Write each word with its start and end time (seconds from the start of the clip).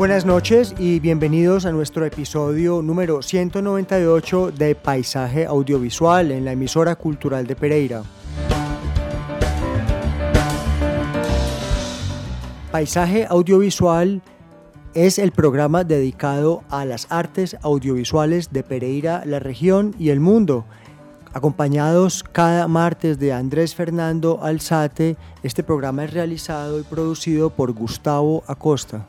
Buenas 0.00 0.24
noches 0.24 0.74
y 0.78 0.98
bienvenidos 0.98 1.66
a 1.66 1.72
nuestro 1.72 2.06
episodio 2.06 2.80
número 2.80 3.20
198 3.20 4.50
de 4.50 4.74
Paisaje 4.74 5.44
Audiovisual 5.44 6.32
en 6.32 6.46
la 6.46 6.52
emisora 6.52 6.96
cultural 6.96 7.46
de 7.46 7.54
Pereira. 7.54 8.02
Paisaje 12.72 13.26
Audiovisual 13.28 14.22
es 14.94 15.18
el 15.18 15.32
programa 15.32 15.84
dedicado 15.84 16.62
a 16.70 16.86
las 16.86 17.06
artes 17.10 17.58
audiovisuales 17.60 18.54
de 18.54 18.62
Pereira, 18.62 19.22
la 19.26 19.38
región 19.38 19.94
y 19.98 20.08
el 20.08 20.20
mundo. 20.20 20.64
Acompañados 21.34 22.24
cada 22.24 22.68
martes 22.68 23.18
de 23.18 23.34
Andrés 23.34 23.74
Fernando 23.74 24.42
Alzate, 24.42 25.18
este 25.42 25.62
programa 25.62 26.04
es 26.04 26.14
realizado 26.14 26.80
y 26.80 26.84
producido 26.84 27.50
por 27.50 27.72
Gustavo 27.72 28.42
Acosta. 28.46 29.06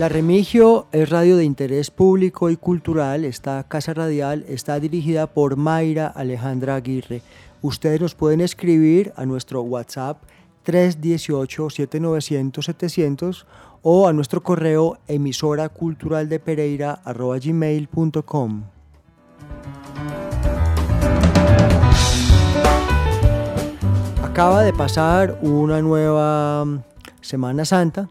La 0.00 0.08
Remigio 0.08 0.88
es 0.92 1.10
radio 1.10 1.36
de 1.36 1.44
interés 1.44 1.90
público 1.90 2.48
y 2.48 2.56
cultural. 2.56 3.26
Esta 3.26 3.62
casa 3.64 3.92
radial 3.92 4.46
está 4.48 4.80
dirigida 4.80 5.26
por 5.26 5.58
Mayra 5.58 6.06
Alejandra 6.06 6.76
Aguirre. 6.76 7.20
Ustedes 7.60 8.00
nos 8.00 8.14
pueden 8.14 8.40
escribir 8.40 9.12
a 9.16 9.26
nuestro 9.26 9.60
WhatsApp 9.60 10.22
318-7900-700 10.64 13.44
o 13.82 14.08
a 14.08 14.14
nuestro 14.14 14.42
correo 14.42 14.96
emisora 15.06 15.68
cultural 15.68 16.30
de 16.30 16.40
Pereira 16.40 17.02
gmail.com. 17.04 18.62
Acaba 24.24 24.62
de 24.62 24.72
pasar 24.72 25.38
una 25.42 25.82
nueva 25.82 26.64
mm, 26.64 26.78
Semana 27.20 27.66
Santa 27.66 28.08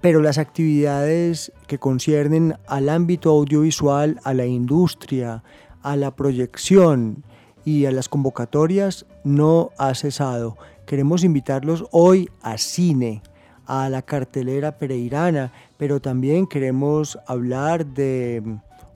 pero 0.00 0.20
las 0.20 0.38
actividades 0.38 1.52
que 1.66 1.78
conciernen 1.78 2.56
al 2.66 2.88
ámbito 2.88 3.30
audiovisual, 3.30 4.20
a 4.24 4.34
la 4.34 4.46
industria, 4.46 5.42
a 5.82 5.96
la 5.96 6.14
proyección 6.16 7.24
y 7.64 7.84
a 7.86 7.92
las 7.92 8.08
convocatorias 8.08 9.06
no 9.24 9.70
ha 9.76 9.94
cesado. 9.94 10.56
Queremos 10.86 11.22
invitarlos 11.22 11.84
hoy 11.90 12.30
a 12.42 12.56
cine, 12.58 13.22
a 13.66 13.88
la 13.88 14.02
cartelera 14.02 14.78
pereirana, 14.78 15.52
pero 15.76 16.00
también 16.00 16.46
queremos 16.46 17.18
hablar 17.26 17.86
de 17.86 18.42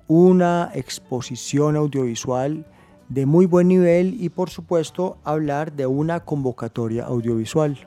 una 0.09 0.71
exposición 0.75 1.77
audiovisual 1.77 2.67
de 3.09 3.27
muy 3.27 3.47
buen 3.47 3.69
nivel 3.69 4.17
y 4.21 4.31
por 4.31 4.51
supuesto 4.51 5.19
hablar 5.23 5.73
de 5.73 5.87
una 5.87 6.21
convocatoria 6.21 7.05
audiovisual. 7.05 7.79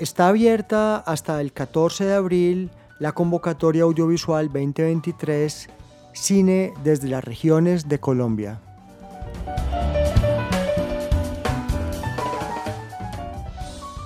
Está 0.00 0.28
abierta 0.28 0.96
hasta 0.96 1.38
el 1.42 1.52
14 1.52 2.06
de 2.06 2.14
abril 2.14 2.70
la 2.98 3.12
convocatoria 3.12 3.82
audiovisual 3.82 4.46
2023 4.46 5.68
Cine 6.14 6.72
desde 6.82 7.08
las 7.08 7.22
regiones 7.22 7.86
de 7.86 8.00
Colombia. 8.00 8.62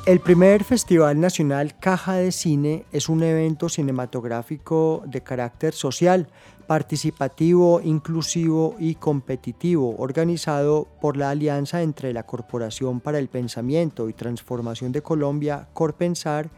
El 0.05 0.19
primer 0.19 0.65
Festival 0.65 1.21
Nacional 1.21 1.79
Caja 1.79 2.15
de 2.15 2.33
Cine 2.33 2.85
es 2.91 3.09
un 3.09 3.23
evento 3.23 3.69
cinematográfico 3.69 5.05
de 5.07 5.23
carácter 5.23 5.75
social, 5.75 6.27
participativo, 6.67 7.81
inclusivo 7.83 8.77
y 8.79 8.95
competitivo, 8.95 9.97
organizado 9.99 10.89
por 11.01 11.17
la 11.17 11.31
alianza 11.31 11.83
entre 11.83 12.13
la 12.13 12.25
Corporación 12.25 13.01
para 13.01 13.19
el 13.19 13.29
Pensamiento 13.29 14.09
y 14.09 14.13
Transformación 14.13 14.93
de 14.93 15.03
Colombia, 15.03 15.69
Corpensar, 15.73 16.51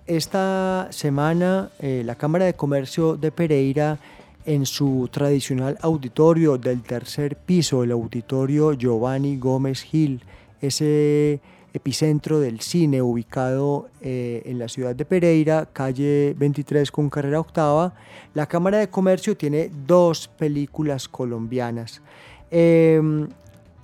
esta 0.08 0.88
semana 0.90 1.70
eh, 1.80 2.02
la 2.04 2.16
Cámara 2.16 2.46
de 2.46 2.56
Comercio 2.56 3.16
de 3.16 3.32
Pereira 3.32 4.00
en 4.44 4.66
su 4.66 5.08
tradicional 5.12 5.78
auditorio 5.82 6.58
del 6.58 6.82
tercer 6.82 7.36
piso, 7.36 7.84
el 7.84 7.92
auditorio 7.92 8.74
Giovanni 8.74 9.38
Gómez 9.38 9.84
Gil, 9.84 10.22
ese 10.62 11.42
epicentro 11.76 12.40
del 12.40 12.60
cine 12.60 13.04
ubicado 13.04 13.88
eh, 14.02 14.42
en 14.46 14.58
la 14.58 14.68
ciudad 14.68 14.96
de 14.96 15.06
Pereira, 15.06 15.68
calle 15.72 16.34
23 16.36 16.92
con 16.92 17.12
carrera 17.12 17.40
octava, 17.40 17.94
la 18.34 18.48
Cámara 18.48 18.80
de 18.80 18.90
Comercio 18.90 19.38
tiene 19.38 19.70
dos 19.86 20.28
películas 20.28 21.08
colombianas. 21.08 22.02
Em, 22.50 23.30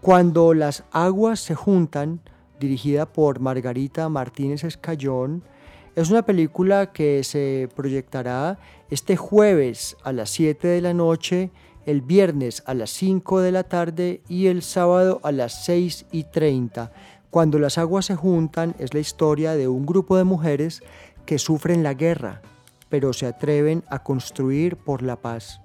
cuando 0.01 0.55
las 0.55 0.83
aguas 0.91 1.39
se 1.39 1.53
juntan, 1.53 2.19
dirigida 2.59 3.05
por 3.05 3.39
Margarita 3.39 4.09
Martínez 4.09 4.63
Escayón, 4.63 5.43
es 5.95 6.09
una 6.09 6.21
película 6.21 6.91
que 6.91 7.23
se 7.23 7.67
proyectará 7.75 8.59
este 8.89 9.17
jueves 9.17 9.97
a 10.03 10.13
las 10.13 10.29
7 10.29 10.67
de 10.67 10.81
la 10.81 10.93
noche, 10.93 11.51
el 11.85 12.01
viernes 12.01 12.63
a 12.65 12.73
las 12.73 12.91
5 12.91 13.41
de 13.41 13.51
la 13.51 13.63
tarde 13.63 14.21
y 14.29 14.47
el 14.47 14.61
sábado 14.61 15.19
a 15.23 15.31
las 15.31 15.65
6 15.65 16.05
y 16.11 16.23
30. 16.25 16.91
Cuando 17.29 17.59
las 17.59 17.77
aguas 17.77 18.05
se 18.05 18.15
juntan 18.15 18.75
es 18.79 18.93
la 18.93 18.99
historia 18.99 19.55
de 19.55 19.67
un 19.67 19.85
grupo 19.85 20.17
de 20.17 20.23
mujeres 20.23 20.81
que 21.25 21.37
sufren 21.37 21.83
la 21.83 21.93
guerra, 21.93 22.41
pero 22.89 23.13
se 23.13 23.25
atreven 23.25 23.83
a 23.89 24.03
construir 24.03 24.77
por 24.77 25.01
la 25.01 25.15
paz. 25.15 25.61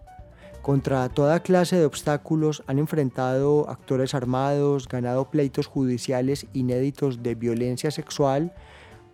Contra 0.64 1.10
toda 1.10 1.40
clase 1.40 1.76
de 1.76 1.84
obstáculos 1.84 2.62
han 2.66 2.78
enfrentado 2.78 3.68
actores 3.68 4.14
armados, 4.14 4.88
ganado 4.88 5.26
pleitos 5.26 5.66
judiciales 5.66 6.46
inéditos 6.54 7.22
de 7.22 7.34
violencia 7.34 7.90
sexual, 7.90 8.54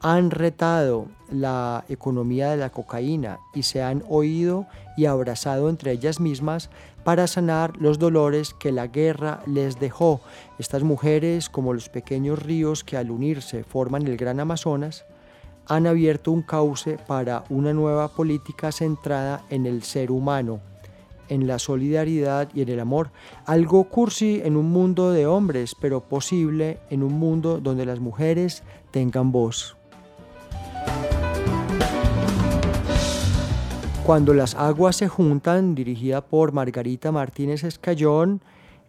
han 0.00 0.30
retado 0.30 1.08
la 1.28 1.84
economía 1.88 2.50
de 2.50 2.56
la 2.56 2.70
cocaína 2.70 3.40
y 3.52 3.64
se 3.64 3.82
han 3.82 4.04
oído 4.08 4.68
y 4.96 5.06
abrazado 5.06 5.68
entre 5.68 5.90
ellas 5.90 6.20
mismas 6.20 6.70
para 7.02 7.26
sanar 7.26 7.76
los 7.78 7.98
dolores 7.98 8.54
que 8.54 8.70
la 8.70 8.86
guerra 8.86 9.42
les 9.44 9.80
dejó. 9.80 10.20
Estas 10.60 10.84
mujeres, 10.84 11.48
como 11.48 11.74
los 11.74 11.88
pequeños 11.88 12.40
ríos 12.40 12.84
que 12.84 12.96
al 12.96 13.10
unirse 13.10 13.64
forman 13.64 14.06
el 14.06 14.16
gran 14.16 14.38
Amazonas, 14.38 15.04
han 15.66 15.88
abierto 15.88 16.30
un 16.30 16.42
cauce 16.42 16.96
para 17.08 17.42
una 17.48 17.72
nueva 17.72 18.06
política 18.06 18.70
centrada 18.70 19.42
en 19.50 19.66
el 19.66 19.82
ser 19.82 20.12
humano 20.12 20.69
en 21.30 21.46
la 21.46 21.58
solidaridad 21.58 22.50
y 22.54 22.60
en 22.60 22.68
el 22.68 22.80
amor. 22.80 23.10
Algo 23.46 23.84
cursi 23.84 24.42
en 24.44 24.56
un 24.56 24.70
mundo 24.70 25.12
de 25.12 25.26
hombres, 25.26 25.74
pero 25.80 26.02
posible 26.02 26.78
en 26.90 27.02
un 27.02 27.14
mundo 27.14 27.58
donde 27.58 27.86
las 27.86 28.00
mujeres 28.00 28.62
tengan 28.90 29.32
voz. 29.32 29.76
Cuando 34.04 34.34
las 34.34 34.54
aguas 34.56 34.96
se 34.96 35.08
juntan, 35.08 35.74
dirigida 35.74 36.20
por 36.20 36.52
Margarita 36.52 37.12
Martínez 37.12 37.64
Escayón, 37.64 38.42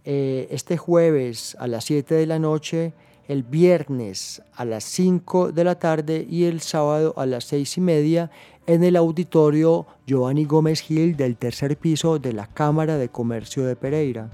eh, 0.04 0.48
este 0.50 0.78
jueves 0.78 1.56
a 1.60 1.68
las 1.68 1.86
7 1.86 2.16
de 2.16 2.26
la 2.26 2.40
noche, 2.40 2.94
el 3.28 3.44
viernes 3.44 4.42
a 4.56 4.66
las 4.66 4.84
5 4.84 5.52
de 5.52 5.64
la 5.64 5.76
tarde 5.78 6.26
y 6.28 6.46
el 6.46 6.60
sábado 6.62 7.14
a 7.18 7.26
las 7.26 7.46
6 7.46 7.78
y 7.78 7.82
media 7.82 8.32
en 8.72 8.86
el 8.86 8.96
auditorio 8.96 9.86
Giovanni 10.08 10.46
Gómez 10.46 10.80
Gil 10.80 11.18
del 11.18 11.36
tercer 11.36 11.76
piso 11.76 12.20
de 12.20 12.32
la 12.32 12.48
Cámara 12.48 12.96
de 12.98 13.10
Comercio 13.10 13.66
de 13.66 13.76
Pereira. 13.76 14.30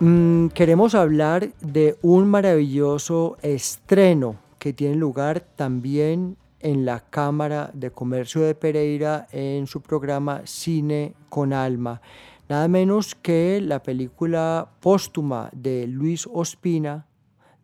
Mm, 0.00 0.46
queremos 0.48 0.94
hablar 0.94 1.50
de 1.60 1.98
un 2.00 2.26
maravilloso 2.26 3.36
estreno 3.42 4.36
que 4.58 4.72
tiene 4.72 4.96
lugar 4.96 5.40
también 5.56 6.38
en 6.60 6.86
la 6.86 7.00
Cámara 7.00 7.70
de 7.74 7.90
Comercio 7.90 8.40
de 8.40 8.54
Pereira 8.54 9.26
en 9.30 9.66
su 9.66 9.82
programa 9.82 10.40
Cine 10.46 11.12
con 11.28 11.52
Alma. 11.52 12.00
Nada 12.48 12.66
menos 12.66 13.14
que 13.14 13.60
la 13.60 13.82
película 13.82 14.70
póstuma 14.80 15.50
de 15.52 15.86
Luis 15.86 16.26
Ospina, 16.32 17.04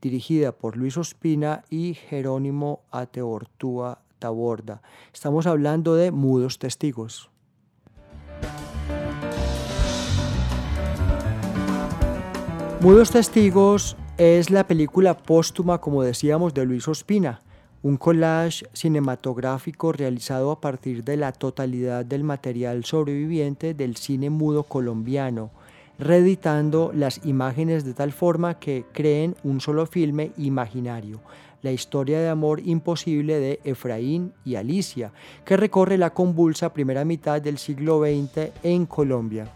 dirigida 0.00 0.52
por 0.52 0.76
Luis 0.76 0.96
Ospina 0.96 1.64
y 1.70 1.94
Jerónimo 1.94 2.82
Ateortúa 2.90 4.00
Taborda. 4.18 4.82
Estamos 5.12 5.46
hablando 5.46 5.94
de 5.94 6.10
Mudos 6.10 6.58
Testigos. 6.58 7.30
Mudos 12.80 13.10
Testigos 13.10 13.96
es 14.18 14.50
la 14.50 14.66
película 14.66 15.16
póstuma, 15.16 15.80
como 15.80 16.02
decíamos, 16.02 16.54
de 16.54 16.64
Luis 16.64 16.86
Ospina, 16.86 17.40
un 17.82 17.96
collage 17.96 18.66
cinematográfico 18.72 19.92
realizado 19.92 20.50
a 20.50 20.60
partir 20.60 21.04
de 21.04 21.16
la 21.16 21.32
totalidad 21.32 22.04
del 22.04 22.24
material 22.24 22.84
sobreviviente 22.84 23.74
del 23.74 23.96
cine 23.96 24.30
mudo 24.30 24.64
colombiano, 24.64 25.50
reeditando 25.98 26.92
las 26.94 27.24
imágenes 27.24 27.84
de 27.84 27.94
tal 27.94 28.12
forma 28.12 28.58
que 28.58 28.84
creen 28.92 29.34
un 29.42 29.60
solo 29.60 29.86
filme 29.86 30.32
imaginario, 30.36 31.20
la 31.62 31.72
historia 31.72 32.20
de 32.20 32.28
amor 32.28 32.60
imposible 32.64 33.40
de 33.40 33.60
Efraín 33.64 34.32
y 34.44 34.54
Alicia, 34.54 35.12
que 35.44 35.56
recorre 35.56 35.98
la 35.98 36.10
convulsa 36.10 36.72
primera 36.72 37.04
mitad 37.04 37.42
del 37.42 37.58
siglo 37.58 38.00
XX 38.00 38.52
en 38.62 38.86
Colombia. 38.86 39.52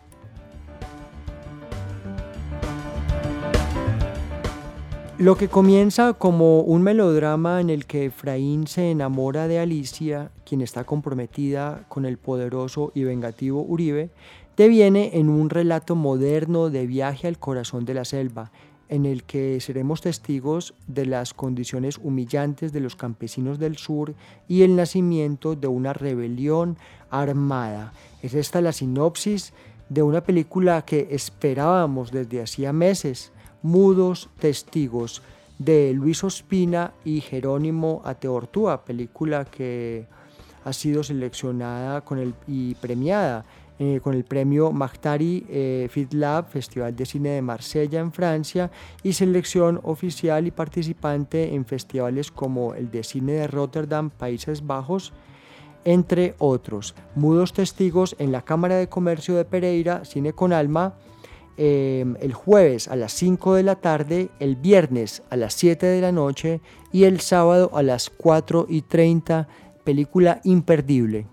Lo 5.18 5.36
que 5.36 5.46
comienza 5.46 6.14
como 6.14 6.62
un 6.62 6.82
melodrama 6.82 7.60
en 7.60 7.70
el 7.70 7.86
que 7.86 8.06
Efraín 8.06 8.66
se 8.66 8.90
enamora 8.90 9.46
de 9.46 9.60
Alicia, 9.60 10.32
quien 10.44 10.62
está 10.62 10.82
comprometida 10.82 11.84
con 11.88 12.06
el 12.06 12.18
poderoso 12.18 12.90
y 12.92 13.04
vengativo 13.04 13.62
Uribe, 13.62 14.10
deviene 14.56 15.10
en 15.14 15.28
un 15.28 15.50
relato 15.50 15.94
moderno 15.96 16.70
de 16.70 16.86
viaje 16.86 17.26
al 17.26 17.38
corazón 17.38 17.84
de 17.84 17.94
la 17.94 18.04
selva, 18.04 18.50
en 18.88 19.06
el 19.06 19.24
que 19.24 19.58
seremos 19.60 20.02
testigos 20.02 20.74
de 20.86 21.06
las 21.06 21.32
condiciones 21.32 21.98
humillantes 21.98 22.72
de 22.72 22.80
los 22.80 22.94
campesinos 22.94 23.58
del 23.58 23.78
sur 23.78 24.14
y 24.48 24.62
el 24.62 24.76
nacimiento 24.76 25.56
de 25.56 25.66
una 25.66 25.94
rebelión 25.94 26.76
armada. 27.10 27.94
Es 28.22 28.34
esta 28.34 28.60
la 28.60 28.72
sinopsis 28.72 29.54
de 29.88 30.02
una 30.02 30.22
película 30.22 30.82
que 30.82 31.08
esperábamos 31.10 32.12
desde 32.12 32.42
hacía 32.42 32.72
meses, 32.72 33.32
Mudos 33.62 34.28
Testigos, 34.38 35.22
de 35.58 35.92
Luis 35.94 36.22
Ospina 36.24 36.92
y 37.04 37.20
Jerónimo 37.20 38.02
Ateortúa, 38.04 38.84
película 38.84 39.44
que 39.44 40.06
ha 40.64 40.72
sido 40.72 41.02
seleccionada 41.02 42.02
con 42.02 42.18
el, 42.18 42.34
y 42.46 42.74
premiada 42.76 43.44
eh, 43.84 43.98
con 44.00 44.14
el 44.14 44.22
premio 44.22 44.70
Magtari 44.70 45.44
eh, 45.48 46.06
Lab, 46.12 46.48
Festival 46.48 46.94
de 46.94 47.04
Cine 47.04 47.30
de 47.30 47.42
Marsella 47.42 47.98
en 47.98 48.12
Francia, 48.12 48.70
y 49.02 49.14
selección 49.14 49.80
oficial 49.82 50.46
y 50.46 50.52
participante 50.52 51.52
en 51.52 51.64
festivales 51.64 52.30
como 52.30 52.74
el 52.74 52.92
de 52.92 53.02
Cine 53.02 53.32
de 53.32 53.48
Rotterdam, 53.48 54.10
Países 54.10 54.64
Bajos, 54.64 55.12
entre 55.84 56.36
otros. 56.38 56.94
Mudos 57.16 57.54
testigos 57.54 58.14
en 58.20 58.30
la 58.30 58.42
Cámara 58.42 58.76
de 58.76 58.88
Comercio 58.88 59.34
de 59.34 59.44
Pereira, 59.44 60.04
Cine 60.04 60.32
con 60.32 60.52
Alma, 60.52 60.94
em, 61.56 62.14
el 62.20 62.34
jueves 62.34 62.86
a 62.86 62.94
las 62.94 63.12
5 63.14 63.54
de 63.54 63.64
la 63.64 63.74
tarde, 63.74 64.30
el 64.38 64.54
viernes 64.54 65.24
a 65.28 65.36
las 65.36 65.54
7 65.54 65.86
de 65.86 66.00
la 66.00 66.12
noche 66.12 66.60
y 66.92 67.02
el 67.02 67.18
sábado 67.18 67.72
a 67.74 67.82
las 67.82 68.10
4 68.10 68.66
y 68.68 68.82
30, 68.82 69.48
película 69.82 70.40
imperdible. 70.44 71.31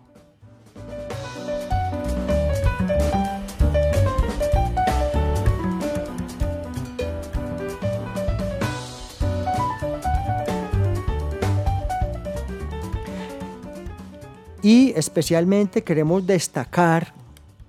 Y 14.70 14.94
especialmente 14.96 15.84
queremos 15.84 16.28
destacar 16.28 17.16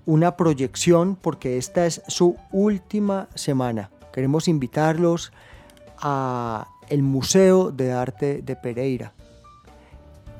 una 0.05 0.37
proyección 0.37 1.17
porque 1.19 1.57
esta 1.57 1.87
es 1.87 2.03
su 2.07 2.35
última 2.51 3.27
semana. 3.33 3.89
Queremos 4.13 4.47
invitarlos 4.47 5.33
a 5.97 6.67
el 6.89 7.01
Museo 7.01 7.71
de 7.71 7.91
Arte 7.91 8.43
de 8.43 8.55
Pereira. 8.55 9.13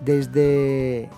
Desde 0.06 1.10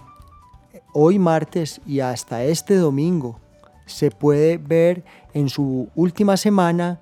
hoy 0.94 1.20
martes 1.20 1.82
y 1.86 2.00
hasta 2.00 2.46
este 2.46 2.78
domingo 2.78 3.38
se 3.86 4.12
puede 4.12 4.58
ver 4.58 5.04
en 5.34 5.50
su 5.50 5.90
última 5.94 6.38
semana 6.38 7.02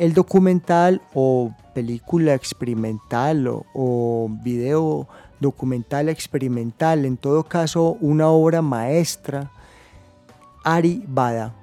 el 0.00 0.12
documental 0.12 1.02
o 1.14 1.54
película 1.72 2.34
experimental 2.34 3.46
o, 3.46 3.64
o 3.74 4.28
video 4.42 5.06
documental 5.40 6.08
experimental, 6.08 7.04
en 7.04 7.16
todo 7.16 7.44
caso 7.44 7.96
una 8.00 8.28
obra 8.28 8.62
maestra, 8.62 9.50
Ari 10.64 11.04
Bada. 11.06 11.54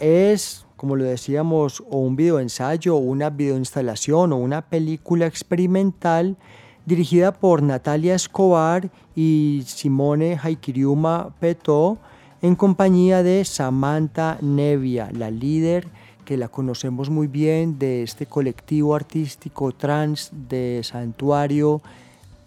Es, 0.00 0.66
como 0.76 0.96
lo 0.96 1.04
decíamos, 1.04 1.82
un 1.88 2.14
videoensayo, 2.14 2.96
o 2.96 2.98
una 2.98 3.30
videoinstalación, 3.30 4.32
o 4.32 4.36
una 4.36 4.62
película 4.62 5.26
experimental 5.26 6.36
dirigida 6.84 7.32
por 7.32 7.62
Natalia 7.62 8.14
Escobar 8.14 8.90
y 9.16 9.62
Simone 9.64 10.38
Haikiriuma 10.42 11.34
Petó, 11.40 11.96
en 12.42 12.54
compañía 12.54 13.22
de 13.22 13.46
Samantha 13.46 14.36
Nevia, 14.42 15.08
la 15.10 15.30
líder 15.30 15.88
que 16.24 16.36
la 16.36 16.48
conocemos 16.48 17.10
muy 17.10 17.26
bien 17.26 17.78
de 17.78 18.02
este 18.02 18.26
colectivo 18.26 18.94
artístico 18.94 19.72
trans 19.72 20.30
de 20.48 20.80
santuario 20.82 21.82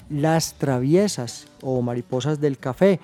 Las 0.10 0.53
Traviesas 0.53 1.48
o 1.62 1.81
Mariposas 1.81 2.41
del 2.41 2.57
Café. 2.57 3.00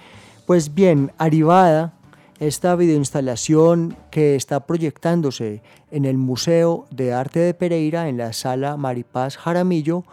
Pues 0.46 0.74
bien, 0.74 1.12
Arivada, 1.18 1.94
esta 2.39 2.75
videoinstalación 2.75 3.96
que 4.12 4.36
está 4.36 4.62
proyectándose 4.62 5.62
en 5.92 6.06
el 6.06 6.18
Museo 6.18 6.86
de 6.92 7.13
Arte 7.13 7.39
de 7.39 7.53
Pereira 7.53 8.10
en 8.10 8.18
la 8.18 8.34
sala 8.34 8.75
Maripaz 8.75 9.38
Jaramillo, 9.38 10.03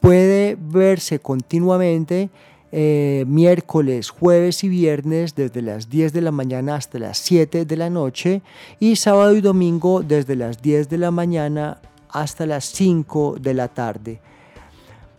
puede 0.00 0.56
verse 0.58 1.18
continuamente 1.18 2.30
eh, 2.72 3.24
miércoles, 3.28 4.10
jueves 4.10 4.64
y 4.64 4.68
viernes 4.68 5.34
desde 5.34 5.62
las 5.62 5.88
10 5.88 6.12
de 6.12 6.20
la 6.20 6.32
mañana 6.32 6.74
hasta 6.74 6.98
las 6.98 7.18
7 7.18 7.64
de 7.64 7.76
la 7.76 7.90
noche 7.90 8.42
y 8.80 8.96
sábado 8.96 9.36
y 9.36 9.40
domingo 9.40 10.02
desde 10.02 10.36
las 10.36 10.60
10 10.60 10.88
de 10.88 10.98
la 10.98 11.10
mañana 11.10 11.80
hasta 12.08 12.46
las 12.46 12.64
5 12.66 13.36
de 13.40 13.54
la 13.54 13.68
tarde. 13.68 14.20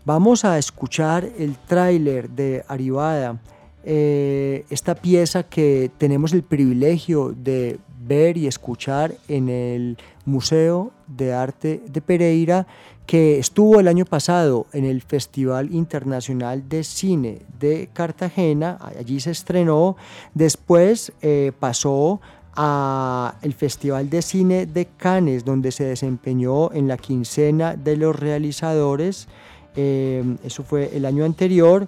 Vamos 0.04 0.46
a 0.46 0.58
escuchar 0.58 1.30
el 1.38 1.56
tráiler 1.58 2.30
de 2.30 2.64
Arivada, 2.68 3.40
eh, 3.84 4.66
esta 4.70 4.96
pieza 4.96 5.44
que 5.44 5.92
tenemos 5.98 6.34
el 6.34 6.44
privilegio 6.44 7.34
de 7.34 7.80
ver 8.08 8.38
y 8.38 8.48
escuchar 8.48 9.16
en 9.28 9.50
el 9.50 9.98
Museo 10.26 10.92
de 11.08 11.34
Arte 11.34 11.82
de 11.88 12.02
Pereira 12.02 12.68
que 13.08 13.40
estuvo 13.40 13.80
el 13.80 13.88
año 13.88 14.06
pasado 14.06 14.68
en 14.74 14.84
el 14.84 15.02
Festival 15.02 15.74
Internacional 15.74 16.68
de 16.68 16.84
Cine 16.84 17.40
de 17.58 17.90
Cartagena, 17.94 18.78
allí 19.00 19.22
se 19.22 19.32
estrenó, 19.32 19.96
después 20.34 21.14
eh, 21.22 21.54
pasó 21.58 22.20
a 22.54 23.36
el 23.42 23.54
Festival 23.54 24.10
de 24.10 24.22
Cine 24.22 24.66
de 24.66 24.88
Cannes, 24.98 25.46
donde 25.46 25.72
se 25.72 25.86
desempeñó 25.86 26.72
en 26.74 26.90
la 26.90 26.98
quincena 26.98 27.76
de 27.78 27.96
los 27.96 28.14
realizadores, 28.14 29.30
eh, 29.78 30.24
eso 30.44 30.64
fue 30.64 30.92
el 30.94 31.06
año 31.06 31.24
anterior, 31.24 31.88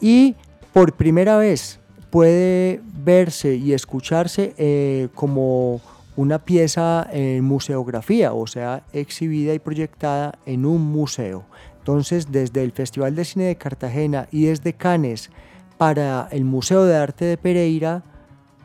y 0.00 0.34
por 0.72 0.92
primera 0.94 1.36
vez 1.36 1.78
puede 2.10 2.80
verse 3.04 3.54
y 3.54 3.72
escucharse 3.72 4.54
eh, 4.58 5.08
como 5.14 5.80
una 6.16 6.38
pieza 6.38 7.06
en 7.12 7.44
museografía, 7.44 8.32
o 8.32 8.46
sea, 8.46 8.82
exhibida 8.92 9.52
y 9.52 9.58
proyectada 9.58 10.38
en 10.46 10.64
un 10.64 10.82
museo. 10.82 11.44
Entonces, 11.78 12.32
desde 12.32 12.64
el 12.64 12.72
Festival 12.72 13.14
de 13.14 13.24
Cine 13.24 13.44
de 13.44 13.56
Cartagena 13.56 14.26
y 14.32 14.46
desde 14.46 14.72
Cannes 14.72 15.30
para 15.78 16.28
el 16.32 16.44
Museo 16.44 16.84
de 16.84 16.96
Arte 16.96 17.26
de 17.26 17.36
Pereira, 17.36 18.02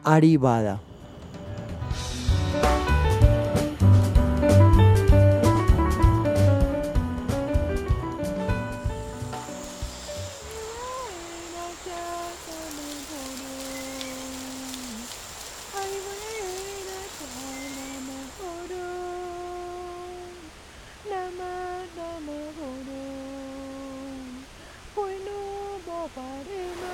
Aribada. 0.04 0.82
nobody 26.16 26.76
knows. 26.76 26.91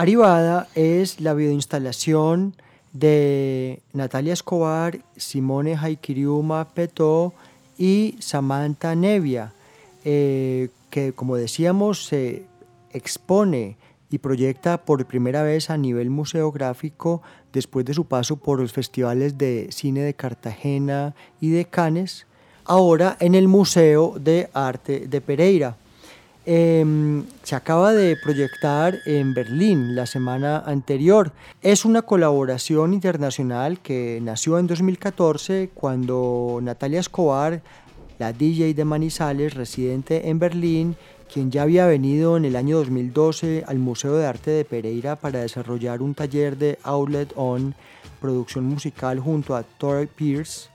Arivada 0.00 0.66
es 0.74 1.20
la 1.20 1.34
videoinstalación 1.34 2.54
de 2.94 3.82
Natalia 3.92 4.32
Escobar, 4.32 5.00
Simone 5.18 5.76
Haikiriuma 5.76 6.68
Petó 6.68 7.34
y 7.76 8.16
Samantha 8.18 8.94
Nevia, 8.94 9.52
eh, 10.06 10.70
que 10.88 11.12
como 11.12 11.36
decíamos 11.36 12.06
se 12.06 12.44
expone 12.94 13.76
y 14.10 14.16
proyecta 14.16 14.78
por 14.86 15.04
primera 15.04 15.42
vez 15.42 15.68
a 15.68 15.76
nivel 15.76 16.08
museográfico 16.08 17.20
después 17.52 17.84
de 17.84 17.92
su 17.92 18.06
paso 18.06 18.36
por 18.36 18.58
los 18.58 18.72
festivales 18.72 19.36
de 19.36 19.68
cine 19.70 20.00
de 20.00 20.14
Cartagena 20.14 21.14
y 21.42 21.50
de 21.50 21.66
Cannes, 21.66 22.26
ahora 22.64 23.18
en 23.20 23.34
el 23.34 23.48
Museo 23.48 24.14
de 24.18 24.48
Arte 24.54 25.00
de 25.08 25.20
Pereira. 25.20 25.76
Em, 26.46 27.24
se 27.42 27.54
acaba 27.54 27.92
de 27.92 28.16
proyectar 28.16 28.98
en 29.04 29.34
Berlín 29.34 29.94
la 29.94 30.06
semana 30.06 30.58
anterior. 30.58 31.32
Es 31.60 31.84
una 31.84 32.02
colaboración 32.02 32.94
internacional 32.94 33.78
que 33.80 34.20
nació 34.22 34.58
en 34.58 34.66
2014 34.66 35.70
cuando 35.74 36.58
Natalia 36.62 37.00
Escobar, 37.00 37.62
la 38.18 38.32
DJ 38.32 38.72
de 38.72 38.84
Manizales, 38.86 39.54
residente 39.54 40.30
en 40.30 40.38
Berlín, 40.38 40.96
quien 41.32 41.50
ya 41.50 41.62
había 41.62 41.86
venido 41.86 42.38
en 42.38 42.46
el 42.46 42.56
año 42.56 42.78
2012 42.78 43.64
al 43.66 43.78
Museo 43.78 44.16
de 44.16 44.26
Arte 44.26 44.50
de 44.50 44.64
Pereira 44.64 45.16
para 45.16 45.40
desarrollar 45.40 46.00
un 46.00 46.14
taller 46.14 46.56
de 46.56 46.78
Outlet 46.84 47.32
On, 47.36 47.74
producción 48.18 48.64
musical 48.64 49.20
junto 49.20 49.54
a 49.54 49.62
Torrey 49.62 50.06
Pierce, 50.06 50.70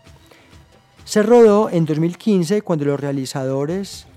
se 1.06 1.24
rodó 1.24 1.70
en 1.70 1.86
2015 1.86 2.62
cuando 2.62 2.86
los 2.86 3.00
realizadores 3.00 4.08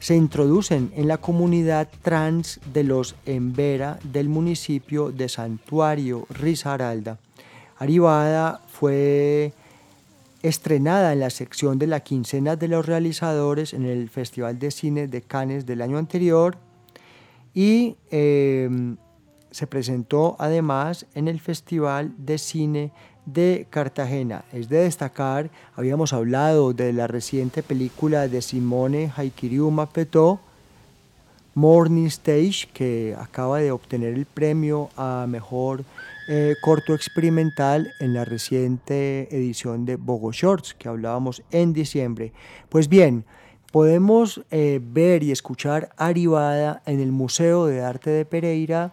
se 0.00 0.14
introducen 0.14 0.92
en 0.94 1.08
la 1.08 1.18
comunidad 1.18 1.88
trans 2.02 2.60
de 2.72 2.84
los 2.84 3.16
Embera 3.26 3.98
del 4.04 4.28
municipio 4.28 5.10
de 5.10 5.28
Santuario 5.28 6.26
Risaralda. 6.30 7.18
Arivada 7.78 8.60
fue 8.68 9.52
estrenada 10.42 11.12
en 11.12 11.20
la 11.20 11.30
sección 11.30 11.78
de 11.78 11.88
la 11.88 12.00
quincena 12.00 12.56
de 12.56 12.68
los 12.68 12.86
realizadores 12.86 13.74
en 13.74 13.84
el 13.84 14.08
Festival 14.08 14.58
de 14.58 14.70
Cine 14.70 15.08
de 15.08 15.22
Cannes 15.22 15.66
del 15.66 15.82
año 15.82 15.98
anterior 15.98 16.56
y 17.54 17.96
em, 18.10 18.96
se 19.50 19.66
presentó 19.66 20.36
además 20.38 21.06
en 21.14 21.26
el 21.26 21.40
Festival 21.40 22.14
de 22.18 22.38
Cine 22.38 22.92
de 23.32 23.66
Cartagena. 23.70 24.44
Es 24.52 24.68
de 24.68 24.78
destacar, 24.78 25.50
habíamos 25.76 26.12
hablado 26.12 26.72
de 26.72 26.92
la 26.92 27.06
reciente 27.06 27.62
película 27.62 28.28
de 28.28 28.42
Simone 28.42 29.12
Haikiriuma 29.16 29.88
Petó, 29.90 30.40
Morning 31.54 32.06
Stage, 32.06 32.68
que 32.72 33.16
acaba 33.18 33.58
de 33.58 33.72
obtener 33.72 34.14
el 34.14 34.26
premio 34.26 34.90
a 34.96 35.26
mejor 35.28 35.84
eh, 36.28 36.54
corto 36.62 36.94
experimental 36.94 37.92
en 38.00 38.14
la 38.14 38.24
reciente 38.24 39.28
edición 39.30 39.84
de 39.84 39.96
Bogo 39.96 40.32
Shorts, 40.32 40.74
que 40.74 40.88
hablábamos 40.88 41.42
en 41.50 41.72
diciembre. 41.72 42.32
Pues 42.68 42.88
bien, 42.88 43.24
podemos 43.72 44.40
eh, 44.50 44.80
ver 44.82 45.22
y 45.22 45.32
escuchar 45.32 45.90
Arivada 45.96 46.82
en 46.86 47.00
el 47.00 47.12
Museo 47.12 47.66
de 47.66 47.82
Arte 47.82 48.10
de 48.10 48.24
Pereira 48.24 48.92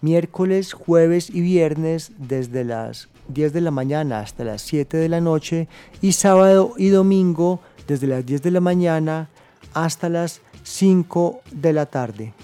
miércoles, 0.00 0.72
jueves 0.72 1.30
y 1.30 1.40
viernes 1.40 2.12
desde 2.16 2.64
las 2.64 3.08
10 3.28 3.52
de 3.52 3.60
la 3.60 3.70
mañana 3.70 4.20
hasta 4.20 4.44
las 4.44 4.62
7 4.62 4.96
de 4.96 5.08
la 5.08 5.20
noche 5.20 5.68
y 6.00 6.12
sábado 6.12 6.74
y 6.76 6.88
domingo 6.88 7.60
desde 7.86 8.06
las 8.06 8.24
10 8.24 8.42
de 8.42 8.50
la 8.50 8.60
mañana 8.60 9.28
hasta 9.74 10.08
las 10.08 10.40
5 10.62 11.40
de 11.52 11.72
la 11.72 11.86
tarde. 11.86 12.34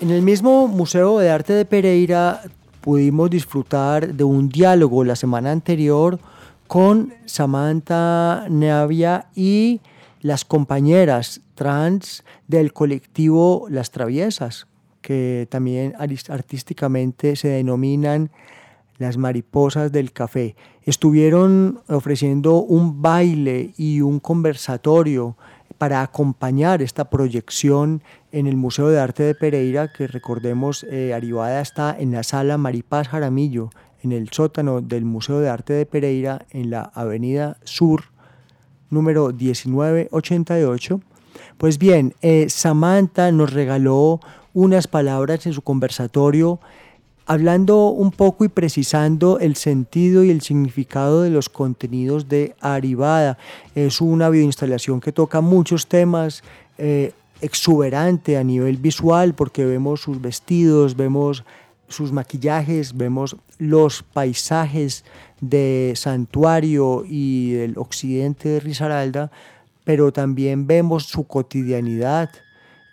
En 0.00 0.10
el 0.10 0.22
mismo 0.22 0.68
Museo 0.68 1.18
de 1.18 1.30
Arte 1.30 1.52
de 1.52 1.64
Pereira 1.64 2.42
pudimos 2.80 3.30
disfrutar 3.30 4.14
de 4.14 4.24
un 4.24 4.48
diálogo 4.48 5.02
la 5.02 5.16
semana 5.16 5.50
anterior 5.50 6.20
con 6.68 7.14
Samantha 7.26 8.46
Navia 8.48 9.26
y 9.34 9.80
las 10.20 10.44
compañeras 10.44 11.40
trans 11.54 12.24
del 12.46 12.72
colectivo 12.72 13.66
Las 13.68 13.90
Traviesas 13.90 14.66
que 15.08 15.48
también 15.48 15.94
artísticamente 15.96 17.34
se 17.34 17.48
denominan 17.48 18.30
las 18.98 19.16
mariposas 19.16 19.90
del 19.90 20.12
café. 20.12 20.54
Estuvieron 20.82 21.80
ofreciendo 21.88 22.56
un 22.56 23.00
baile 23.00 23.72
y 23.78 24.02
un 24.02 24.20
conversatorio 24.20 25.38
para 25.78 26.02
acompañar 26.02 26.82
esta 26.82 27.08
proyección 27.08 28.02
en 28.32 28.46
el 28.46 28.58
Museo 28.58 28.88
de 28.88 29.00
Arte 29.00 29.22
de 29.22 29.34
Pereira, 29.34 29.90
que 29.94 30.08
recordemos, 30.08 30.84
eh, 30.90 31.18
está 31.62 31.96
en 31.98 32.12
la 32.12 32.22
sala 32.22 32.58
Maripaz 32.58 33.08
Jaramillo, 33.08 33.70
en 34.02 34.12
el 34.12 34.28
sótano 34.28 34.82
del 34.82 35.06
Museo 35.06 35.40
de 35.40 35.48
Arte 35.48 35.72
de 35.72 35.86
Pereira, 35.86 36.44
en 36.50 36.68
la 36.68 36.82
Avenida 36.82 37.56
Sur, 37.64 38.04
número 38.90 39.28
1988. 39.28 41.00
Pues 41.56 41.78
bien, 41.78 42.14
eh, 42.20 42.50
Samantha 42.50 43.32
nos 43.32 43.54
regaló 43.54 44.20
unas 44.58 44.88
palabras 44.88 45.46
en 45.46 45.52
su 45.52 45.62
conversatorio 45.62 46.58
hablando 47.26 47.90
un 47.90 48.10
poco 48.10 48.44
y 48.44 48.48
precisando 48.48 49.38
el 49.38 49.54
sentido 49.54 50.24
y 50.24 50.30
el 50.30 50.40
significado 50.40 51.22
de 51.22 51.30
los 51.30 51.48
contenidos 51.48 52.28
de 52.28 52.56
Aribada. 52.60 53.38
Es 53.76 54.00
una 54.00 54.30
videoinstalación 54.30 55.00
que 55.00 55.12
toca 55.12 55.40
muchos 55.40 55.86
temas, 55.86 56.42
eh, 56.76 57.12
exuberante 57.40 58.36
a 58.36 58.42
nivel 58.42 58.78
visual, 58.78 59.34
porque 59.34 59.64
vemos 59.64 60.00
sus 60.00 60.20
vestidos, 60.20 60.96
vemos 60.96 61.44
sus 61.86 62.10
maquillajes, 62.10 62.96
vemos 62.96 63.36
los 63.58 64.02
paisajes 64.02 65.04
de 65.40 65.92
Santuario 65.94 67.04
y 67.06 67.52
del 67.52 67.78
occidente 67.78 68.48
de 68.48 68.60
Risaralda, 68.60 69.30
pero 69.84 70.12
también 70.12 70.66
vemos 70.66 71.04
su 71.04 71.24
cotidianidad, 71.28 72.30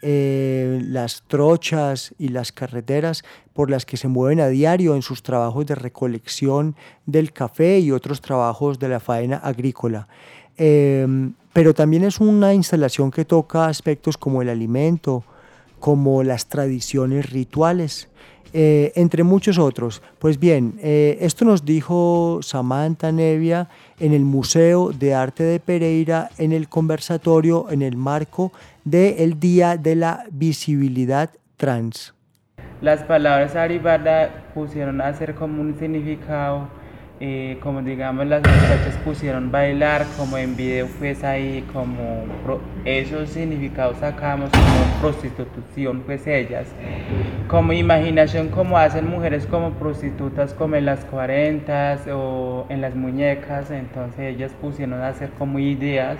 eh, 0.07 0.81
las 0.83 1.23
trochas 1.27 2.13
y 2.19 2.27
las 2.27 2.51
carreteras 2.51 3.23
por 3.53 3.71
las 3.71 3.87
que 3.87 3.97
se 3.97 4.07
mueven 4.07 4.39
a 4.39 4.49
diario 4.49 4.93
en 4.93 5.01
sus 5.01 5.23
trabajos 5.23 5.65
de 5.65 5.73
recolección 5.73 6.75
del 7.07 7.33
café 7.33 7.79
y 7.79 7.91
otros 7.91 8.21
trabajos 8.21 8.77
de 8.77 8.87
la 8.87 8.99
faena 8.99 9.37
agrícola. 9.37 10.07
Em, 10.57 11.33
pero 11.53 11.73
también 11.73 12.03
es 12.03 12.19
una 12.19 12.53
instalación 12.53 13.09
que 13.09 13.25
toca 13.25 13.65
aspectos 13.65 14.15
como 14.15 14.43
el 14.43 14.49
alimento, 14.49 15.23
como 15.79 16.21
las 16.21 16.49
tradiciones 16.49 17.31
rituales, 17.31 18.07
eh, 18.57 18.93
entre 18.95 19.23
muchos 19.23 19.57
otros. 19.57 20.01
Pues 20.17 20.39
bien, 20.39 20.75
eh, 20.81 21.17
esto 21.19 21.43
nos 21.43 21.65
dijo 21.65 22.39
Samantha 22.41 23.11
Nevia 23.11 23.67
en 23.99 24.13
el 24.13 24.23
Museo 24.23 24.93
de 24.93 25.13
Arte 25.13 25.43
de 25.43 25.59
Pereira, 25.59 26.29
en 26.37 26.53
el 26.53 26.69
conversatorio, 26.69 27.69
en 27.69 27.81
el 27.81 27.97
marco 27.97 28.53
del 28.85 29.41
Día 29.41 29.75
de 29.75 29.95
la 29.95 30.23
Visibilidad 30.31 31.31
Trans. 31.57 32.13
Las 32.79 33.03
palabras 33.03 33.57
Aribada 33.57 34.45
pusieron 34.53 35.01
a 35.01 35.13
ser 35.13 35.35
como 35.35 35.61
un 35.61 35.77
significado, 35.77 36.69
eh, 37.19 37.57
como 37.61 37.81
digamos 37.81 38.27
las 38.27 38.41
muchachas 38.41 38.97
pusieron 39.05 39.51
bailar, 39.51 40.05
como 40.17 40.37
en 40.37 40.55
video 40.55 40.87
pues 40.99 41.23
ahí, 41.23 41.65
como 41.71 42.25
esos 42.83 43.29
significados 43.29 43.97
sacamos 43.97 44.49
como 44.49 45.01
prostitución 45.01 46.01
pues 46.01 46.27
ellas, 46.27 46.67
como 47.47 47.73
imaginación 47.73 48.49
como 48.49 48.77
hacen 48.77 49.09
mujeres 49.09 49.45
como 49.45 49.71
prostitutas 49.71 50.53
como 50.53 50.75
en 50.75 50.85
las 50.85 51.05
40 51.05 51.99
o 52.13 52.65
en 52.69 52.81
las 52.81 52.95
muñecas, 52.95 53.71
entonces 53.71 54.35
ellas 54.35 54.51
pusieron 54.59 55.01
a 55.01 55.07
hacer 55.07 55.29
como 55.31 55.59
ideas 55.59 56.17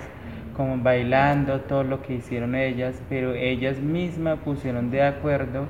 como 0.56 0.78
bailando, 0.78 1.60
todo 1.60 1.84
lo 1.84 2.02
que 2.02 2.14
hicieron 2.14 2.54
ellas, 2.54 3.00
pero 3.08 3.34
ellas 3.34 3.78
mismas 3.78 4.38
pusieron 4.38 4.90
de 4.90 5.02
acuerdo. 5.02 5.66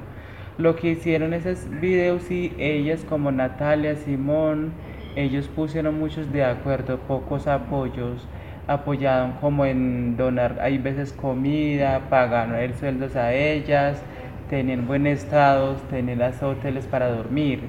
Lo 0.59 0.77
que 0.77 0.93
hicieron 0.93 1.35
esos 1.35 1.69
videos 1.81 2.31
y 2.31 2.53
ellas 2.59 3.05
como 3.07 3.33
Natalia, 3.33 3.97
Simón, 3.97 4.73
ellos 5.17 5.49
pusieron 5.49 5.99
muchos 5.99 6.31
de 6.33 6.45
acuerdo, 6.45 6.99
pocos 6.99 7.47
apoyos, 7.47 8.27
apoyaron 8.67 9.33
como 9.41 9.65
en 9.65 10.17
donar, 10.17 10.59
hay 10.61 10.79
veces 10.79 11.13
comida, 11.13 12.03
pagaron 12.11 12.55
el 12.57 12.75
sueldos 12.75 13.17
a 13.17 13.33
ellas, 13.33 14.03
tenían 14.51 14.87
buen 14.87 15.07
estado, 15.07 15.77
tenían 15.91 16.19
las 16.19 16.43
hoteles 16.43 16.87
para 16.87 17.09
dormir. 17.09 17.61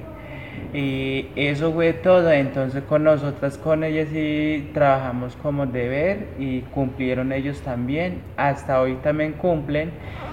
Y 0.74 1.28
eso 1.34 1.72
fue 1.72 1.94
todo, 1.94 2.30
entonces 2.30 2.82
con 2.84 3.04
nosotras, 3.04 3.56
con 3.56 3.84
ellas 3.84 4.08
sí 4.12 4.68
trabajamos 4.74 5.34
como 5.36 5.66
deber 5.66 6.26
y 6.38 6.60
cumplieron 6.60 7.32
ellos 7.32 7.60
también, 7.62 8.20
hasta 8.36 8.80
hoy 8.80 8.94
también 9.02 9.32
cumplen, 9.32 9.90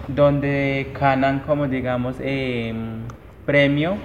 donde 0.07 0.91
ganan 0.99 1.39
como 1.39 1.67
digamos 1.67 2.17
em, 2.19 3.03
premio, 3.45 3.95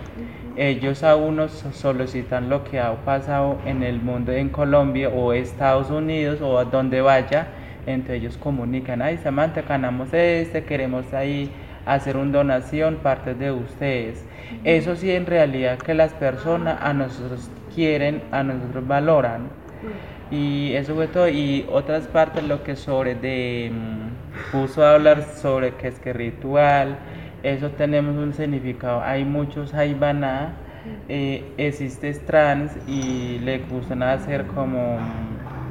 ellos 0.56 1.02
a 1.02 1.16
unos 1.16 1.64
solicitan 1.72 2.48
lo 2.48 2.64
que 2.64 2.80
ha 2.80 2.92
pasado 3.04 3.58
en 3.66 3.82
el 3.82 4.00
mundo 4.00 4.32
en 4.32 4.48
Colombia 4.48 5.08
o 5.08 5.32
Estados 5.32 5.90
Unidos 5.90 6.40
o 6.40 6.58
a 6.58 6.64
donde 6.64 7.00
vaya, 7.00 7.48
entre 7.86 8.16
ellos 8.16 8.36
comunican, 8.36 9.02
ay 9.02 9.18
Samantha, 9.18 9.62
ganamos 9.62 10.12
este, 10.12 10.64
queremos 10.64 11.12
ahí 11.12 11.50
hacer 11.86 12.16
una 12.16 12.32
donación, 12.32 12.96
parte 12.96 13.34
de 13.34 13.50
ustedes. 13.52 14.24
Eso 14.64 14.96
sí, 14.96 15.10
en 15.10 15.26
realidad 15.26 15.78
que 15.78 15.94
las 15.94 16.12
personas 16.12 16.78
a 16.82 16.92
nosotros 16.92 17.50
quieren, 17.74 18.22
a 18.30 18.42
nosotros 18.42 18.86
valoran. 18.86 19.48
Y 20.30 20.74
eso 20.74 20.94
fue 20.94 21.08
todo. 21.08 21.28
Y 21.28 21.66
otras 21.70 22.06
partes, 22.06 22.44
lo 22.44 22.62
que 22.62 22.76
sobre 22.76 23.14
de. 23.14 23.72
Mm, 23.72 24.52
puso 24.52 24.84
a 24.84 24.94
hablar 24.94 25.24
sobre 25.36 25.74
qué 25.74 25.88
es 25.88 25.98
que 25.98 26.12
ritual. 26.12 26.98
Eso 27.42 27.70
tenemos 27.70 28.16
un 28.16 28.33
significado. 28.33 29.03
Hay 29.03 29.24
muchos 29.24 29.72
Haibaná, 29.74 30.55
eh, 31.09 31.44
existe 31.57 32.12
trans 32.14 32.72
y 32.87 33.38
le 33.40 33.59
gustan 33.59 34.03
hacer 34.03 34.46
como 34.46 34.98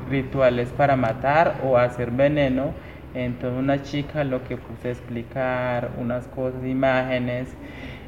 rituales 0.09 0.69
para 0.69 0.95
matar 0.95 1.61
o 1.63 1.77
hacer 1.77 2.11
veneno 2.11 2.73
entonces 3.13 3.59
una 3.59 3.81
chica 3.81 4.23
lo 4.23 4.43
que 4.43 4.57
puse 4.57 4.89
a 4.89 4.91
explicar 4.91 5.89
unas 5.97 6.27
cosas, 6.27 6.63
imágenes, 6.63 7.49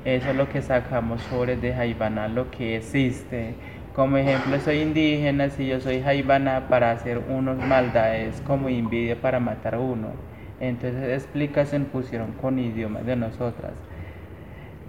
eso 0.06 0.30
es 0.30 0.36
lo 0.36 0.48
que 0.50 0.62
sacamos 0.62 1.22
sobre 1.24 1.56
de 1.56 1.74
Jaibaná, 1.74 2.28
lo 2.28 2.52
que 2.52 2.78
existe. 2.78 3.56
Como 3.96 4.18
ejemplo, 4.18 4.60
soy 4.60 4.80
indígena, 4.82 5.50
si 5.50 5.68
yo 5.68 5.82
soy 5.82 6.02
Jaibaná 6.02 6.68
para 6.70 6.92
hacer 6.92 7.20
unos 7.30 7.58
maldades 7.58 8.42
como 8.46 8.70
envidia 8.70 9.16
para 9.16 9.40
matar 9.40 9.76
a 9.76 9.80
uno. 9.80 10.10
Entonces 10.62 11.04
explicación 11.12 11.86
pusieron 11.86 12.34
con 12.34 12.60
idiomas 12.60 13.06
de 13.06 13.16
nosotras. 13.16 13.74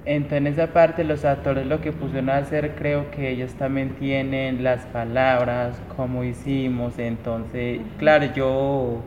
Entonces 0.05 0.39
en 0.39 0.47
esa 0.49 0.67
parte 0.69 1.03
los 1.03 1.25
actores 1.25 1.67
lo 1.67 1.81
que 1.81 1.93
pusieron 1.93 2.29
a 2.29 2.37
hacer 2.37 2.75
creo 2.77 3.11
que 3.11 3.31
ellos 3.31 3.55
también 3.55 3.91
tienen 3.91 4.63
las 4.63 4.85
palabras, 4.87 5.81
como 5.97 6.25
hicimos, 6.25 6.99
entonces 6.99 7.81
claro 7.99 8.27
yo 8.35 9.03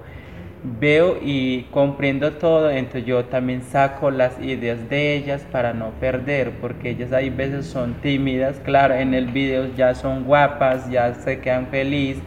veo 0.80 1.18
y 1.22 1.64
comprendo 1.72 2.32
todo, 2.34 2.72
entonces 2.72 3.06
yo 3.06 3.26
también 3.26 3.62
saco 3.62 4.10
las 4.10 4.40
ideas 4.40 4.90
de 4.90 5.16
ellas 5.16 5.46
para 5.52 5.74
no 5.74 5.90
perder, 6.00 6.52
porque 6.62 6.92
ellas 6.92 7.12
hay 7.12 7.30
veces 7.30 7.68
son 7.68 7.96
tímidas, 7.96 8.60
claro, 8.64 8.96
en 8.96 9.14
el 9.14 9.28
video 9.28 9.68
ya 9.76 9.94
son 9.94 10.24
guapas, 10.24 10.90
ya 10.90 11.14
se 11.14 11.40
quedan 11.40 11.68
felices, 11.68 12.24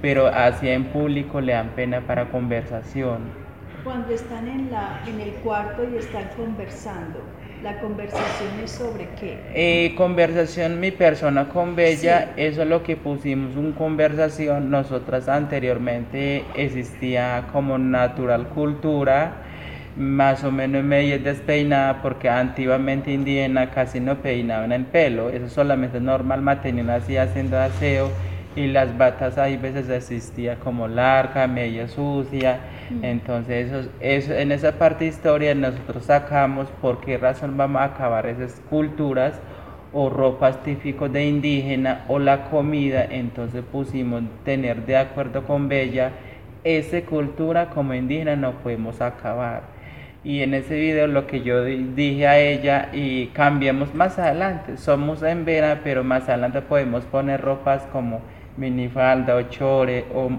pero 0.00 0.28
así 0.28 0.68
en 0.68 0.84
público 0.84 1.40
le 1.40 1.52
dan 1.52 1.70
pena 1.70 2.00
para 2.00 2.30
conversación. 2.30 3.41
Cuando 3.84 4.12
están 4.14 4.48
en, 4.48 4.70
la, 4.70 5.02
en 5.06 5.20
el 5.20 5.32
cuarto 5.42 5.82
y 5.84 5.96
están 5.96 6.28
conversando, 6.36 7.18
¿La 7.62 7.78
conversación 7.78 8.58
es 8.64 8.72
sobre 8.72 9.06
qué? 9.20 9.38
Eh, 9.54 9.94
conversación 9.94 10.80
mi 10.80 10.90
persona 10.90 11.48
con 11.48 11.76
Bella, 11.76 12.32
eso 12.36 12.62
es 12.62 12.68
lo 12.68 12.82
que 12.82 12.96
pusimos, 12.96 13.54
un 13.54 13.70
conversación. 13.70 14.68
Nosotras 14.68 15.28
anteriormente 15.28 16.42
existía 16.56 17.44
como 17.52 17.78
natural 17.78 18.48
cultura, 18.48 19.34
más 19.96 20.42
o 20.42 20.50
menos 20.50 20.82
medio 20.82 21.20
despeinada, 21.20 22.02
porque 22.02 22.28
antiguamente 22.28 23.12
indígena 23.12 23.70
casi 23.70 24.00
no 24.00 24.16
peinaban 24.16 24.72
el 24.72 24.84
pelo, 24.84 25.30
eso 25.30 25.48
solamente 25.48 25.98
es 25.98 26.02
normal, 26.02 26.42
mantenían 26.42 26.90
así 26.90 27.16
haciendo 27.16 27.60
aseo 27.60 28.10
y 28.56 28.66
las 28.66 28.96
batas 28.98 29.38
hay 29.38 29.56
veces 29.56 29.88
existía 29.88 30.56
como 30.56 30.88
larga, 30.88 31.46
media 31.46 31.86
sucia, 31.86 32.58
mm. 32.90 33.04
entonces 33.04 33.70
eso, 33.70 33.90
eso, 34.00 34.34
en 34.34 34.52
esa 34.52 34.72
parte 34.72 35.04
de 35.04 35.10
historia 35.10 35.54
nosotros 35.54 36.04
sacamos 36.04 36.68
por 36.80 37.00
qué 37.00 37.18
razón 37.18 37.56
vamos 37.56 37.82
a 37.82 37.86
acabar 37.86 38.26
esas 38.26 38.60
culturas 38.68 39.40
o 39.92 40.08
ropas 40.08 40.62
típicos 40.62 41.12
de 41.12 41.26
indígena 41.26 42.04
o 42.08 42.18
la 42.18 42.44
comida, 42.44 43.04
entonces 43.04 43.62
pusimos 43.62 44.22
tener 44.44 44.86
de 44.86 44.96
acuerdo 44.96 45.44
con 45.44 45.68
Bella, 45.68 46.12
esa 46.64 47.02
cultura 47.02 47.70
como 47.70 47.94
indígena 47.94 48.36
no 48.36 48.52
podemos 48.62 49.00
acabar. 49.00 49.62
Y 50.24 50.42
en 50.42 50.54
ese 50.54 50.76
video 50.76 51.08
lo 51.08 51.26
que 51.26 51.42
yo 51.42 51.64
dije 51.64 52.28
a 52.28 52.38
ella 52.38 52.90
y 52.92 53.26
cambiamos 53.28 53.92
más 53.94 54.18
adelante, 54.18 54.76
somos 54.76 55.22
en 55.22 55.44
Vera, 55.44 55.80
pero 55.82 56.04
más 56.04 56.28
adelante 56.28 56.62
podemos 56.62 57.04
poner 57.04 57.40
ropas 57.40 57.82
como 57.92 58.20
minifalda 58.56 59.36
o 59.36 59.42
chore 59.42 60.04
o 60.14 60.30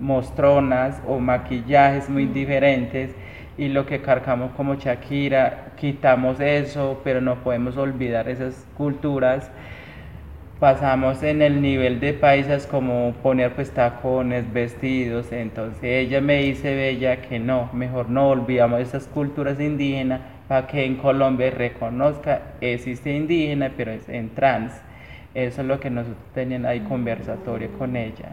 mostronas 0.00 1.00
o 1.06 1.18
maquillajes 1.18 2.08
muy 2.08 2.26
diferentes 2.26 3.14
y 3.58 3.68
lo 3.68 3.84
que 3.84 4.00
cargamos 4.00 4.52
como 4.52 4.76
Shakira, 4.76 5.72
quitamos 5.76 6.40
eso, 6.40 7.00
pero 7.04 7.20
no 7.20 7.36
podemos 7.44 7.76
olvidar 7.76 8.26
esas 8.28 8.66
culturas. 8.74 9.50
Pasamos 10.58 11.22
en 11.22 11.42
el 11.42 11.60
nivel 11.60 12.00
de 12.00 12.14
paisas 12.14 12.66
como 12.66 13.12
poner 13.22 13.54
pues 13.54 13.70
tacones, 13.70 14.50
vestidos, 14.52 15.32
entonces 15.32 15.82
ella 15.82 16.20
me 16.20 16.42
dice 16.42 16.74
bella 16.74 17.20
que 17.22 17.38
no, 17.38 17.70
mejor 17.72 18.08
no 18.08 18.28
olvidamos 18.28 18.80
esas 18.80 19.06
culturas 19.06 19.60
indígenas 19.60 20.20
para 20.48 20.66
que 20.66 20.84
en 20.84 20.96
Colombia 20.96 21.50
reconozca 21.50 22.42
existe 22.60 23.14
indígena 23.14 23.72
pero 23.76 23.92
es 23.92 24.08
en 24.08 24.30
trans. 24.30 24.72
Eso 25.34 25.60
es 25.60 25.66
lo 25.66 25.78
que 25.78 25.90
nosotros 25.90 26.18
teníamos 26.34 26.68
ahí 26.68 26.80
conversatorio 26.80 27.70
con 27.78 27.96
ella. 27.96 28.30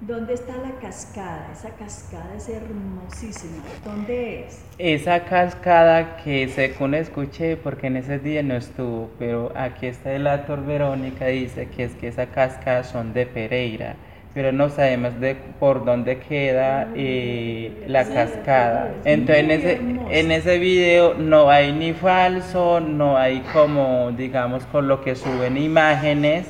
¿Dónde 0.00 0.34
está 0.34 0.56
la 0.58 0.70
cascada? 0.80 1.48
Esa 1.52 1.70
cascada 1.70 2.32
es 2.36 2.48
hermosísima. 2.48 3.64
¿Dónde 3.84 4.44
es? 4.44 4.64
Esa 4.78 5.24
cascada 5.24 6.18
que 6.18 6.48
según 6.48 6.94
escuché, 6.94 7.56
porque 7.56 7.88
en 7.88 7.96
ese 7.96 8.20
día 8.20 8.44
no 8.44 8.54
estuvo, 8.54 9.10
pero 9.18 9.52
aquí 9.56 9.86
está 9.86 10.12
el 10.12 10.28
actor 10.28 10.64
Verónica, 10.64 11.26
dice 11.26 11.66
que 11.66 11.82
es 11.82 11.94
que 11.96 12.06
esa 12.06 12.26
cascada 12.26 12.84
son 12.84 13.12
de 13.12 13.26
Pereira, 13.26 13.96
pero 14.34 14.52
no 14.52 14.68
sabemos 14.68 15.18
de 15.20 15.34
por 15.34 15.84
dónde 15.84 16.18
queda 16.18 16.88
eh, 16.94 17.84
la 17.86 18.04
cascada. 18.04 18.92
Entonces 19.04 19.44
en 19.44 19.50
ese, 19.50 19.80
en 20.10 20.30
ese 20.32 20.58
video 20.58 21.14
no 21.14 21.50
hay 21.50 21.72
ni 21.72 21.92
falso, 21.92 22.80
no 22.80 23.16
hay 23.16 23.40
como, 23.52 24.12
digamos, 24.12 24.64
con 24.66 24.86
lo 24.86 25.02
que 25.02 25.16
suben 25.16 25.56
imágenes 25.56 26.46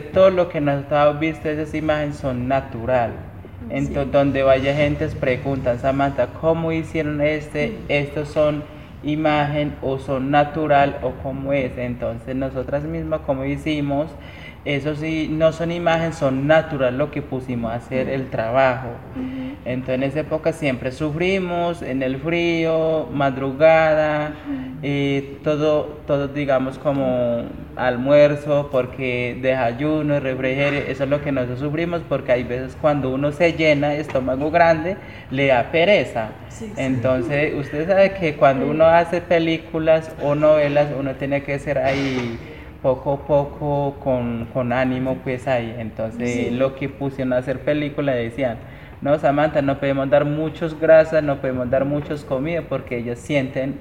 todo 0.00 0.30
lo 0.30 0.48
que 0.48 0.60
nosotros 0.60 1.18
visto 1.18 1.48
esas 1.48 1.74
imágenes 1.74 2.16
son 2.16 2.48
natural. 2.48 3.12
Entonces, 3.70 4.12
donde 4.12 4.42
vaya 4.42 4.74
gente 4.74 5.06
preguntan, 5.08 5.78
Samantha, 5.78 6.28
¿cómo 6.40 6.72
hicieron 6.72 7.20
este? 7.20 7.76
Estos 7.88 8.28
son 8.28 8.64
imagen 9.02 9.74
o 9.82 9.98
son 9.98 10.30
natural 10.30 10.98
o 11.02 11.12
cómo 11.22 11.52
es. 11.52 11.76
Entonces, 11.78 12.34
nosotras 12.34 12.84
mismas, 12.84 13.20
como 13.20 13.44
hicimos, 13.44 14.08
eso 14.64 14.94
sí, 14.94 15.28
no 15.30 15.52
son 15.52 15.72
imágenes, 15.72 16.16
son 16.16 16.46
natural 16.46 16.96
lo 16.96 17.10
que 17.10 17.20
pusimos 17.20 17.72
a 17.72 17.76
hacer 17.76 18.08
el 18.08 18.30
trabajo. 18.30 18.88
Entonces 19.64 19.94
en 19.94 20.02
esa 20.04 20.20
época 20.20 20.52
siempre 20.52 20.92
sufrimos 20.92 21.82
en 21.82 22.02
el 22.02 22.18
frío, 22.18 23.08
madrugada, 23.12 24.32
y 24.82 25.20
todo, 25.44 26.00
todo 26.06 26.28
digamos 26.28 26.78
como 26.78 27.44
almuerzo, 27.76 28.68
porque 28.70 29.38
desayuno, 29.40 30.18
refrigerio, 30.20 30.80
eso 30.80 31.04
es 31.04 31.10
lo 31.10 31.22
que 31.22 31.30
nosotros 31.32 31.60
sufrimos 31.60 32.02
porque 32.08 32.32
hay 32.32 32.42
veces 32.42 32.76
cuando 32.80 33.10
uno 33.10 33.30
se 33.32 33.52
llena, 33.52 33.94
estómago 33.94 34.50
grande, 34.50 34.96
le 35.30 35.48
da 35.48 35.70
pereza. 35.70 36.30
Entonces 36.76 37.54
usted 37.54 37.88
sabe 37.88 38.12
que 38.14 38.34
cuando 38.34 38.68
uno 38.68 38.84
hace 38.86 39.20
películas 39.20 40.10
o 40.22 40.34
novelas, 40.34 40.88
uno 40.98 41.14
tiene 41.14 41.42
que 41.42 41.58
ser 41.58 41.78
ahí 41.78 42.38
poco 42.82 43.12
a 43.12 43.26
poco 43.26 43.94
con, 44.02 44.72
ánimo 44.72 45.18
pues 45.22 45.46
ahí. 45.46 45.74
Entonces 45.78 46.52
lo 46.52 46.74
que 46.74 46.88
pusieron 46.88 47.32
a 47.32 47.38
hacer 47.38 47.60
película 47.60 48.12
decían, 48.12 48.58
no 49.00 49.18
Samantha, 49.18 49.62
no 49.62 49.78
podemos 49.78 50.10
dar 50.10 50.24
muchos 50.24 50.78
grasas, 50.78 51.22
no 51.22 51.40
podemos 51.40 51.70
dar 51.70 51.84
muchos 51.84 52.24
comidas 52.24 52.64
porque 52.68 52.98
ellos 52.98 53.18
sienten 53.18 53.78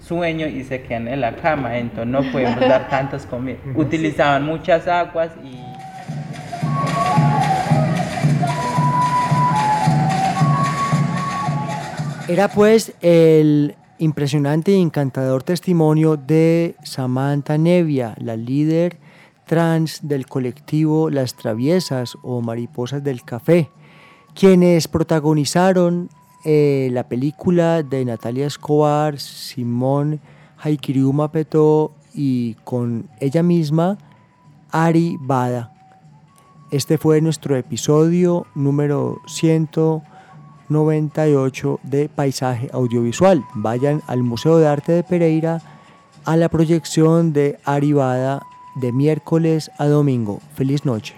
sueño 0.00 0.46
y 0.46 0.64
se 0.64 0.82
quedan 0.82 1.06
en 1.06 1.20
la 1.20 1.36
cama, 1.36 1.78
entonces 1.78 2.08
no 2.08 2.22
podemos 2.32 2.60
dar 2.68 2.88
tantas 2.88 3.24
comidas. 3.24 3.60
Utilizaban 3.74 4.44
muchas 4.44 4.88
aguas 4.88 5.30
y... 5.44 5.62
Era 12.28 12.48
pues 12.48 12.94
el 13.02 13.74
impresionante 14.02 14.72
y 14.72 14.80
encantador 14.82 15.44
testimonio 15.44 16.16
de 16.16 16.74
Samantha 16.82 17.56
Nevia, 17.56 18.16
la 18.18 18.36
líder 18.36 18.98
trans 19.46 20.00
del 20.02 20.26
colectivo 20.26 21.08
Las 21.08 21.36
Traviesas 21.36 22.18
o 22.22 22.40
Mariposas 22.40 23.04
del 23.04 23.22
Café, 23.22 23.70
quienes 24.34 24.88
protagonizaron 24.88 26.08
eh, 26.44 26.88
la 26.90 27.04
película 27.06 27.84
de 27.84 28.04
Natalia 28.04 28.48
Escobar, 28.48 29.20
Simón 29.20 30.20
Haikiriu 30.58 31.12
Mapeto 31.12 31.92
y 32.12 32.54
con 32.64 33.08
ella 33.20 33.44
misma, 33.44 33.98
Ari 34.72 35.16
Bada. 35.20 35.72
Este 36.72 36.98
fue 36.98 37.20
nuestro 37.20 37.56
episodio 37.56 38.46
número 38.56 39.20
100. 39.28 39.68
98 40.72 41.80
de 41.82 42.08
paisaje 42.08 42.68
audiovisual. 42.72 43.44
Vayan 43.54 44.02
al 44.06 44.22
Museo 44.22 44.58
de 44.58 44.66
Arte 44.66 44.92
de 44.92 45.02
Pereira 45.02 45.60
a 46.24 46.36
la 46.36 46.48
proyección 46.48 47.32
de 47.32 47.58
Arivada 47.64 48.42
de 48.74 48.92
miércoles 48.92 49.70
a 49.78 49.86
domingo. 49.86 50.40
Feliz 50.54 50.84
noche. 50.84 51.14